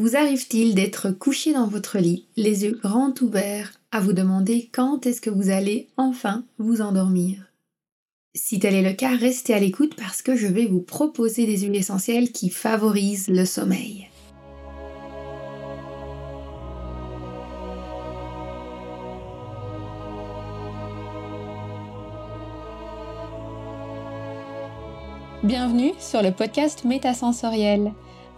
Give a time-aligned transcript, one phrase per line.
[0.00, 5.04] Vous arrive-t-il d'être couché dans votre lit, les yeux grands ouverts, à vous demander quand
[5.06, 7.52] est-ce que vous allez enfin vous endormir?
[8.32, 11.62] Si tel est le cas, restez à l'écoute parce que je vais vous proposer des
[11.62, 14.08] huiles essentielles qui favorisent le sommeil.
[25.42, 27.92] Bienvenue sur le podcast Métasensoriel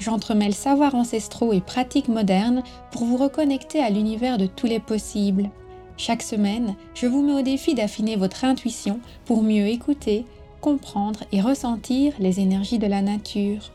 [0.00, 5.50] j'entremêle savoirs ancestraux et pratiques modernes pour vous reconnecter à l'univers de tous les possibles.
[5.96, 10.24] Chaque semaine, je vous mets au défi d'affiner votre intuition pour mieux écouter,
[10.60, 13.70] comprendre et ressentir les énergies de la nature.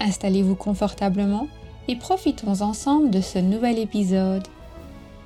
[0.00, 1.46] Installez-vous confortablement
[1.88, 4.46] et profitons ensemble de ce nouvel épisode.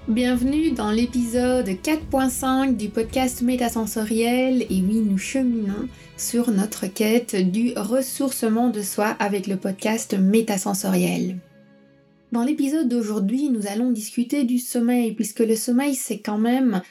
[0.09, 7.73] Bienvenue dans l'épisode 4.5 du podcast Métasensoriel et oui, nous cheminons sur notre quête du
[7.75, 11.39] ressourcement de soi avec le podcast Métasensoriel.
[12.31, 16.83] Dans l'épisode d'aujourd'hui, nous allons discuter du sommeil puisque le sommeil c'est quand même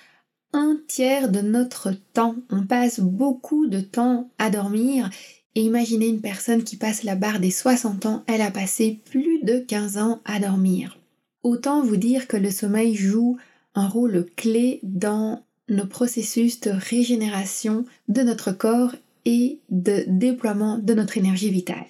[0.52, 2.36] un tiers de notre temps.
[2.50, 5.10] On passe beaucoup de temps à dormir
[5.56, 9.42] et imaginez une personne qui passe la barre des 60 ans, elle a passé plus
[9.44, 10.98] de 15 ans à dormir.
[11.46, 13.38] Autant vous dire que le sommeil joue
[13.76, 20.96] un rôle clé dans nos processus de régénération de notre corps et de déploiement de
[20.96, 21.86] notre énergie vitale.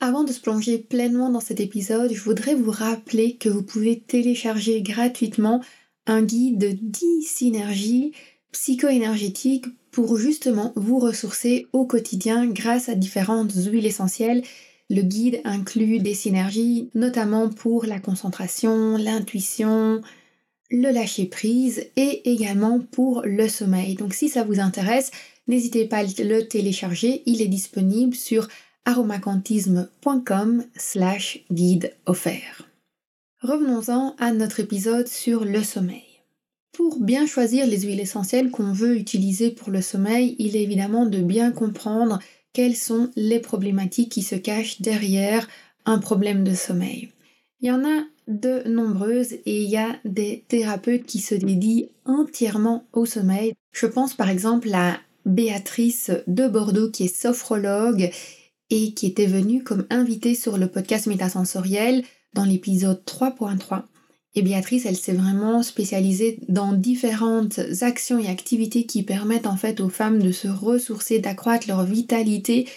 [0.00, 4.00] Avant de se plonger pleinement dans cet épisode, je voudrais vous rappeler que vous pouvez
[4.00, 5.62] télécharger gratuitement
[6.08, 8.14] un guide de 10 synergies
[8.50, 14.42] psycho-énergétiques pour justement vous ressourcer au quotidien grâce à différentes huiles essentielles
[14.88, 20.00] le guide inclut des synergies, notamment pour la concentration, l'intuition,
[20.70, 23.94] le lâcher-prise et également pour le sommeil.
[23.94, 25.10] Donc si ça vous intéresse,
[25.48, 27.22] n'hésitez pas à le télécharger.
[27.26, 28.48] Il est disponible sur
[28.84, 32.62] aromacantisme.com slash guide offert.
[33.42, 36.02] Revenons-en à notre épisode sur le sommeil.
[36.72, 41.06] Pour bien choisir les huiles essentielles qu'on veut utiliser pour le sommeil, il est évidemment
[41.06, 42.18] de bien comprendre
[42.56, 45.46] quelles sont les problématiques qui se cachent derrière
[45.84, 47.10] un problème de sommeil.
[47.60, 51.84] Il y en a de nombreuses et il y a des thérapeutes qui se dédient
[52.06, 53.52] entièrement au sommeil.
[53.72, 58.10] Je pense par exemple à Béatrice de Bordeaux qui est sophrologue
[58.70, 63.82] et qui était venue comme invitée sur le podcast Métasensoriel dans l'épisode 3.3
[64.36, 69.80] et Béatrice, elle s'est vraiment spécialisée dans différentes actions et activités qui permettent en fait
[69.80, 72.68] aux femmes de se ressourcer, d'accroître leur vitalité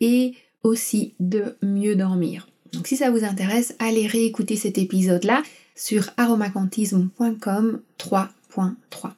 [0.00, 2.48] et aussi de mieux dormir.
[2.72, 5.42] Donc si ça vous intéresse, allez réécouter cet épisode-là
[5.74, 9.10] sur aromacantisme.com 3.3.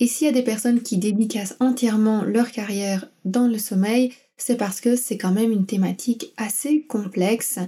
[0.00, 4.56] Et s'il y a des personnes qui dédicacent entièrement leur carrière dans le sommeil, c'est
[4.56, 7.58] parce que c'est quand même une thématique assez complexe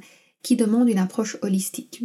[0.42, 2.04] qui demande une approche holistique.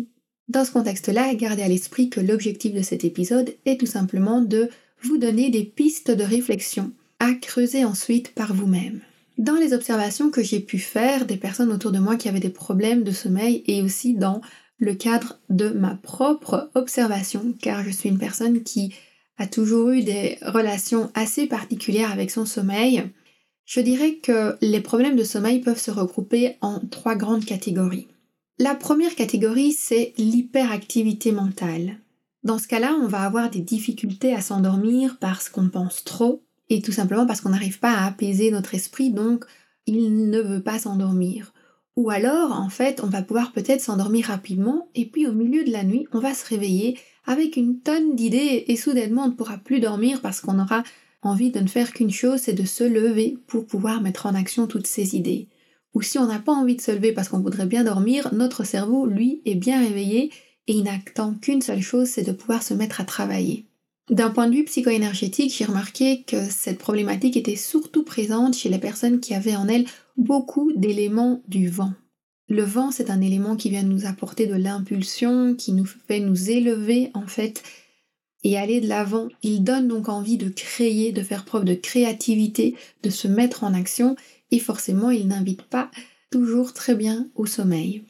[0.51, 4.69] Dans ce contexte-là, gardez à l'esprit que l'objectif de cet épisode est tout simplement de
[5.01, 6.91] vous donner des pistes de réflexion
[7.21, 8.99] à creuser ensuite par vous-même.
[9.37, 12.49] Dans les observations que j'ai pu faire des personnes autour de moi qui avaient des
[12.49, 14.41] problèmes de sommeil et aussi dans
[14.77, 18.93] le cadre de ma propre observation, car je suis une personne qui
[19.37, 23.03] a toujours eu des relations assez particulières avec son sommeil,
[23.63, 28.09] je dirais que les problèmes de sommeil peuvent se regrouper en trois grandes catégories.
[28.63, 31.97] La première catégorie, c'est l'hyperactivité mentale.
[32.43, 36.83] Dans ce cas-là, on va avoir des difficultés à s'endormir parce qu'on pense trop et
[36.83, 39.45] tout simplement parce qu'on n'arrive pas à apaiser notre esprit, donc
[39.87, 41.53] il ne veut pas s'endormir.
[41.95, 45.71] Ou alors, en fait, on va pouvoir peut-être s'endormir rapidement et puis au milieu de
[45.71, 49.57] la nuit, on va se réveiller avec une tonne d'idées et soudainement on ne pourra
[49.57, 50.83] plus dormir parce qu'on aura
[51.23, 54.67] envie de ne faire qu'une chose, c'est de se lever pour pouvoir mettre en action
[54.67, 55.47] toutes ces idées
[55.93, 58.63] ou si on n'a pas envie de se lever parce qu'on voudrait bien dormir, notre
[58.63, 60.31] cerveau, lui, est bien réveillé
[60.67, 63.65] et il n'attend qu'une seule chose, c'est de pouvoir se mettre à travailler.
[64.09, 68.77] D'un point de vue psycho-énergétique, j'ai remarqué que cette problématique était surtout présente chez les
[68.77, 69.85] personnes qui avaient en elles
[70.17, 71.93] beaucoup d'éléments du vent.
[72.49, 76.49] Le vent, c'est un élément qui vient nous apporter de l'impulsion, qui nous fait nous
[76.49, 77.63] élever en fait
[78.43, 79.29] et aller de l'avant.
[79.43, 83.73] Il donne donc envie de créer, de faire preuve de créativité, de se mettre en
[83.73, 84.17] action
[84.51, 85.89] et forcément il n'invite pas
[86.29, 88.03] toujours très bien au sommeil.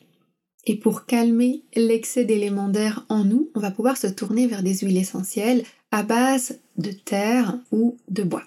[0.65, 4.79] Et pour calmer l'excès d'éléments d'air en nous, on va pouvoir se tourner vers des
[4.79, 8.43] huiles essentielles à base de terre ou de bois.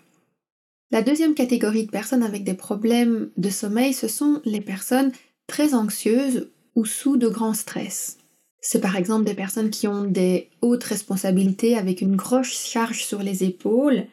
[0.91, 5.11] La deuxième catégorie de personnes avec des problèmes de sommeil, ce sont les personnes
[5.49, 8.19] très anxieuses ou sous de grands stress.
[8.61, 13.23] C'est par exemple des personnes qui ont des hautes responsabilités avec une grosse charge sur
[13.23, 14.07] les épaules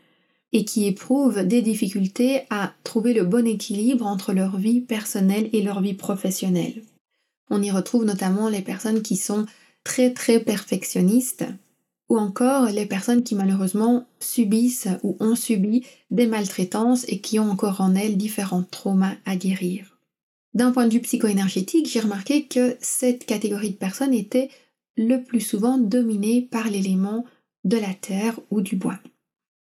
[0.53, 5.62] et qui éprouvent des difficultés à trouver le bon équilibre entre leur vie personnelle et
[5.62, 6.83] leur vie professionnelle.
[7.50, 9.45] On y retrouve notamment les personnes qui sont
[9.83, 11.45] très très perfectionnistes
[12.09, 17.50] ou encore les personnes qui malheureusement subissent ou ont subi des maltraitances et qui ont
[17.50, 19.98] encore en elles différents traumas à guérir.
[20.53, 24.50] D'un point de vue psycho-énergétique, j'ai remarqué que cette catégorie de personnes était
[24.98, 27.24] le plus souvent dominée par l'élément
[27.63, 29.00] de la terre ou du bois.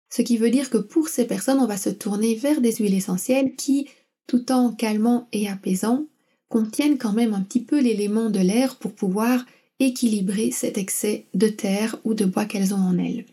[0.09, 2.95] Ce qui veut dire que pour ces personnes, on va se tourner vers des huiles
[2.95, 3.87] essentielles qui,
[4.27, 6.05] tout en calmant et apaisant,
[6.49, 9.45] contiennent quand même un petit peu l'élément de l'air pour pouvoir
[9.79, 13.25] équilibrer cet excès de terre ou de bois qu'elles ont en elles.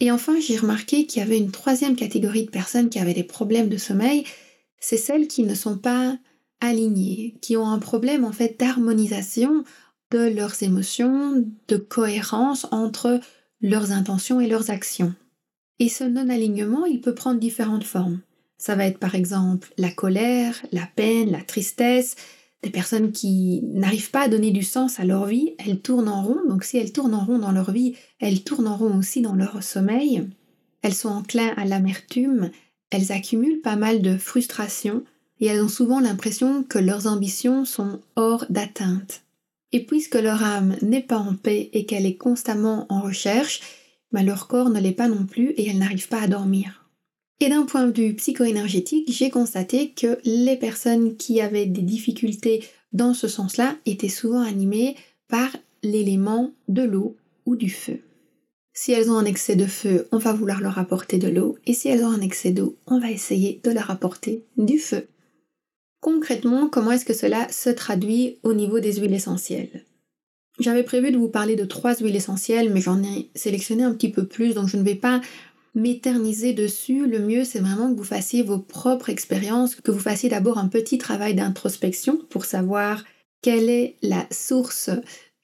[0.00, 3.24] Et enfin, j'ai remarqué qu'il y avait une troisième catégorie de personnes qui avaient des
[3.24, 4.24] problèmes de sommeil,
[4.80, 6.16] c'est celles qui ne sont pas
[6.60, 9.64] alignées, qui ont un problème en fait d'harmonisation
[10.10, 13.20] de leurs émotions, de cohérence entre
[13.60, 15.14] leurs intentions et leurs actions.
[15.78, 18.20] Et ce non-alignement, il peut prendre différentes formes.
[18.56, 22.16] Ça va être par exemple la colère, la peine, la tristesse,
[22.62, 26.22] des personnes qui n'arrivent pas à donner du sens à leur vie, elles tournent en
[26.22, 29.22] rond, donc si elles tournent en rond dans leur vie, elles tournent en rond aussi
[29.22, 30.26] dans leur sommeil,
[30.82, 32.50] elles sont enclins à l'amertume,
[32.90, 35.04] elles accumulent pas mal de frustration
[35.40, 39.22] et elles ont souvent l'impression que leurs ambitions sont hors d'atteinte.
[39.70, 43.60] Et puisque leur âme n'est pas en paix et qu'elle est constamment en recherche,
[44.12, 46.88] mais leur corps ne l'est pas non plus et elles n'arrivent pas à dormir.
[47.40, 52.64] Et d'un point de vue psycho-énergétique, j'ai constaté que les personnes qui avaient des difficultés
[52.92, 54.96] dans ce sens-là étaient souvent animées
[55.28, 55.50] par
[55.82, 57.16] l'élément de l'eau
[57.46, 58.00] ou du feu.
[58.72, 61.74] Si elles ont un excès de feu, on va vouloir leur apporter de l'eau, et
[61.74, 65.06] si elles ont un excès d'eau, on va essayer de leur apporter du feu.
[66.00, 69.84] Concrètement, comment est-ce que cela se traduit au niveau des huiles essentielles?
[70.58, 74.10] J'avais prévu de vous parler de trois huiles essentielles, mais j'en ai sélectionné un petit
[74.10, 75.20] peu plus, donc je ne vais pas
[75.74, 80.28] m'éterniser dessus, le mieux c'est vraiment que vous fassiez vos propres expériences, que vous fassiez
[80.28, 83.04] d'abord un petit travail d'introspection pour savoir
[83.42, 84.90] quelle est la source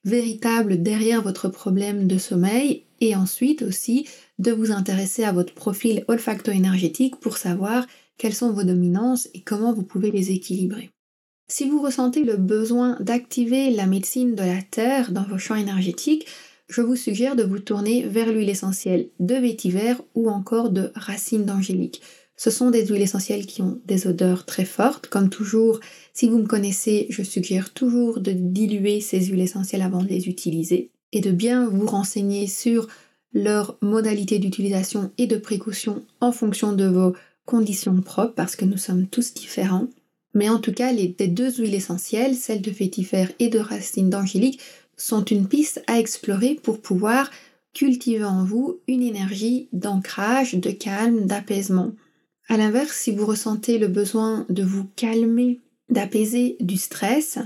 [0.04, 4.08] véritable derrière votre problème de sommeil et ensuite aussi
[4.38, 7.86] de vous intéresser à votre profil olfacto-énergétique pour savoir
[8.18, 10.93] quelles sont vos dominances et comment vous pouvez les équilibrer.
[11.46, 16.26] Si vous ressentez le besoin d'activer la médecine de la Terre dans vos champs énergétiques,
[16.68, 21.44] je vous suggère de vous tourner vers l'huile essentielle de vétiver ou encore de racine
[21.44, 22.00] d'angélique.
[22.36, 25.06] Ce sont des huiles essentielles qui ont des odeurs très fortes.
[25.08, 25.80] Comme toujours,
[26.14, 30.28] si vous me connaissez, je suggère toujours de diluer ces huiles essentielles avant de les
[30.28, 32.88] utiliser et de bien vous renseigner sur
[33.34, 37.14] leur modalité d'utilisation et de précaution en fonction de vos
[37.44, 39.88] conditions propres parce que nous sommes tous différents.
[40.34, 44.60] Mais en tout cas, les, deux huiles essentielles, celles de vétiver et de racine d'angélique,
[44.96, 47.30] sont une piste à explorer pour pouvoir
[47.72, 51.92] cultiver en vous une énergie d'ancrage, de calme, d'apaisement.
[52.48, 57.38] A l'inverse, si vous ressentez le besoin de vous calmer, d'apaiser du stress,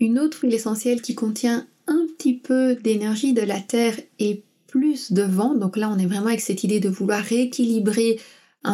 [0.00, 5.12] une autre huile essentielle qui contient un petit peu d'énergie de la terre et plus
[5.12, 8.20] de vent, donc là on est vraiment avec cette idée de vouloir rééquilibrer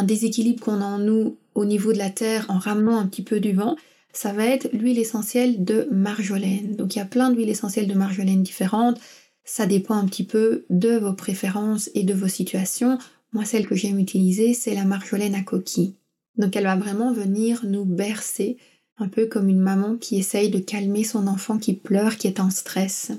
[0.03, 3.41] déséquilibre qu'on a en nous au niveau de la terre en ramenant un petit peu
[3.41, 3.77] du vent,
[4.13, 6.77] ça va être l'huile essentielle de marjolaine.
[6.77, 9.01] Donc il y a plein d'huiles essentielles de marjolaine différentes.
[9.45, 12.99] Ça dépend un petit peu de vos préférences et de vos situations.
[13.33, 15.97] Moi, celle que j'aime utiliser, c'est la marjolaine à coquille.
[16.37, 18.57] Donc elle va vraiment venir nous bercer,
[18.99, 22.41] un peu comme une maman qui essaye de calmer son enfant qui pleure, qui est
[22.41, 23.11] en stress.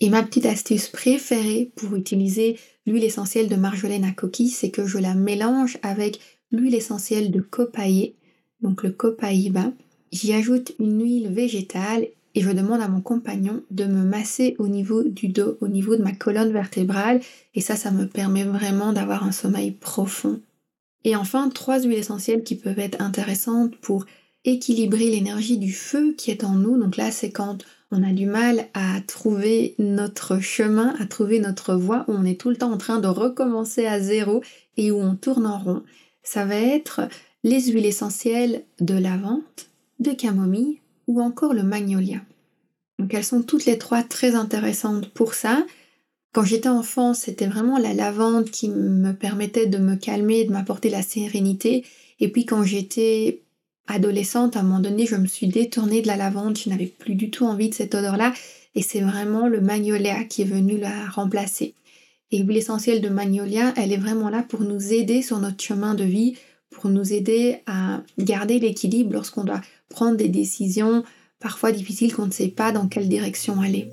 [0.00, 4.86] Et ma petite astuce préférée pour utiliser l'huile essentielle de marjolaine à coquille, c'est que
[4.86, 8.14] je la mélange avec l'huile essentielle de copaïer,
[8.60, 9.72] donc le copaïba,
[10.14, 14.68] J'y ajoute une huile végétale et je demande à mon compagnon de me masser au
[14.68, 17.20] niveau du dos, au niveau de ma colonne vertébrale.
[17.56, 20.40] Et ça, ça me permet vraiment d'avoir un sommeil profond.
[21.02, 24.06] Et enfin, trois huiles essentielles qui peuvent être intéressantes pour
[24.44, 26.78] équilibrer l'énergie du feu qui est en nous.
[26.78, 31.74] Donc là, c'est quand on a du mal à trouver notre chemin, à trouver notre
[31.74, 34.42] voie, où on est tout le temps en train de recommencer à zéro
[34.76, 35.82] et où on tourne en rond.
[36.22, 37.02] Ça va être
[37.44, 39.42] les huiles essentielles de lavande,
[40.00, 42.20] de camomille ou encore le magnolia.
[42.98, 45.64] Donc elles sont toutes les trois très intéressantes pour ça.
[46.32, 50.90] Quand j'étais enfant, c'était vraiment la lavande qui me permettait de me calmer, de m'apporter
[50.90, 51.84] la sérénité.
[52.18, 53.43] Et puis quand j'étais
[53.86, 57.14] adolescente, à un moment donné, je me suis détournée de la lavande, je n'avais plus
[57.14, 58.32] du tout envie de cette odeur-là,
[58.74, 61.74] et c'est vraiment le magnolia qui est venu la remplacer.
[62.32, 65.94] Et l'huile essentielle de magnolia, elle est vraiment là pour nous aider sur notre chemin
[65.94, 66.34] de vie,
[66.70, 71.04] pour nous aider à garder l'équilibre lorsqu'on doit prendre des décisions
[71.38, 73.88] parfois difficiles qu'on ne sait pas dans quelle direction aller.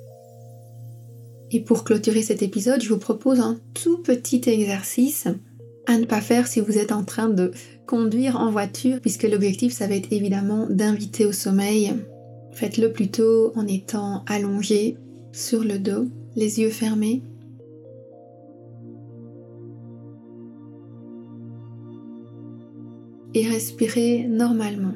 [1.52, 5.28] Et pour clôturer cet épisode, je vous propose un tout petit exercice
[5.86, 7.52] à ne pas faire si vous êtes en train de
[7.86, 11.92] conduire en voiture, puisque l'objectif, ça va être évidemment d'inviter au sommeil.
[12.52, 14.96] Faites-le plutôt en étant allongé
[15.32, 17.22] sur le dos, les yeux fermés.
[23.34, 24.92] Et respirez normalement.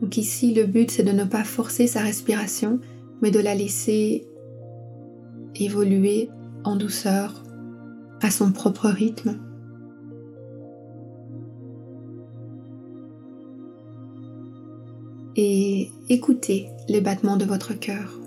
[0.00, 2.80] Donc ici, le but, c'est de ne pas forcer sa respiration,
[3.22, 4.26] mais de la laisser
[5.54, 6.30] évoluer
[6.64, 7.44] en douceur
[8.20, 9.38] à son propre rythme.
[16.10, 18.20] Écoutez les battements de votre cœur.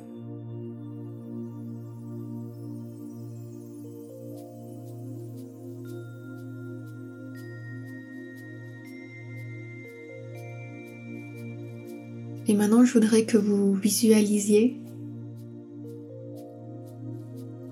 [12.50, 14.80] Et maintenant, je voudrais que vous visualisiez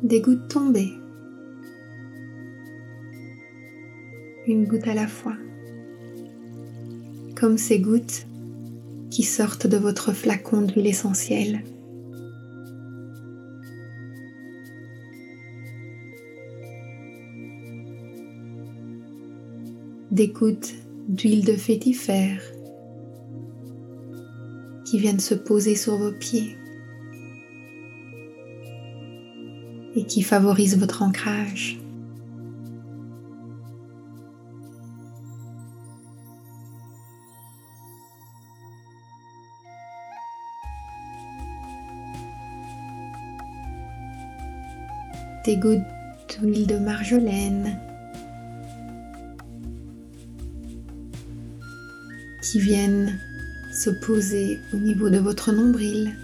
[0.03, 0.91] des gouttes tombées,
[4.45, 5.35] une goutte à la fois,
[7.35, 8.27] comme ces gouttes
[9.15, 11.63] qui sortent de votre flacon d'huile essentielle.
[20.11, 20.73] Des gouttes
[21.07, 22.41] d'huile de fétifère
[24.83, 26.57] qui viennent se poser sur vos pieds
[29.95, 31.79] et qui favorisent votre ancrage.
[45.45, 45.79] Des gouttes
[46.41, 47.79] d'huile de marjolaine
[52.41, 53.19] qui viennent
[53.71, 56.15] se poser au niveau de votre nombril.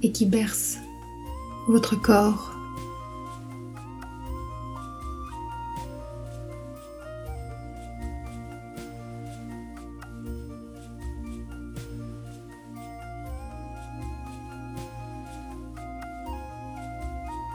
[0.00, 0.78] et qui bercent
[1.66, 2.57] votre corps.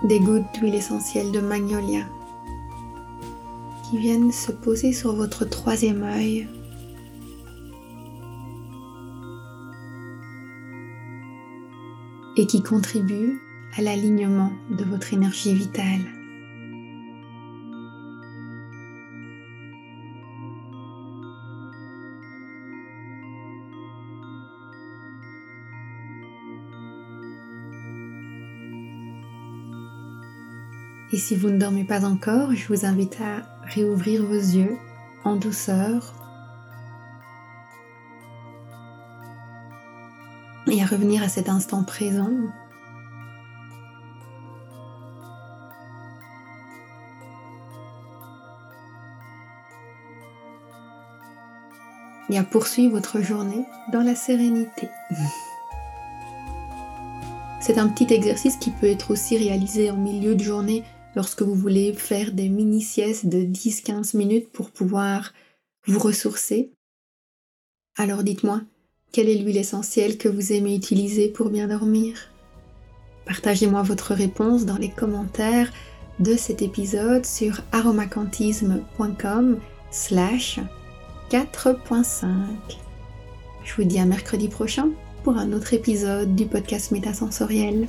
[0.03, 2.05] Des gouttes d'huile essentielle de magnolia
[3.89, 6.48] qui viennent se poser sur votre troisième œil.
[12.36, 13.39] et qui contribuent
[13.77, 16.22] à l'alignement de votre énergie vitale.
[31.13, 34.75] Et si vous ne dormez pas encore, je vous invite à réouvrir vos yeux
[35.24, 36.12] en douceur
[40.65, 42.32] et à revenir à cet instant présent.
[52.32, 54.89] Et à poursuivre votre journée dans la sérénité.
[57.60, 60.84] C'est un petit exercice qui peut être aussi réalisé en milieu de journée
[61.15, 65.34] lorsque vous voulez faire des mini-siestes de 10-15 minutes pour pouvoir
[65.86, 66.72] vous ressourcer.
[67.98, 68.62] Alors dites-moi,
[69.12, 72.17] quelle est l'huile essentielle que vous aimez utiliser pour bien dormir?
[73.25, 75.72] Partagez-moi votre réponse dans les commentaires
[76.20, 79.60] de cet épisode sur aromacantisme.com
[79.91, 80.60] slash
[81.29, 82.27] 4.5.
[83.63, 84.89] Je vous dis à mercredi prochain
[85.24, 87.88] pour un autre épisode du podcast métasensoriel.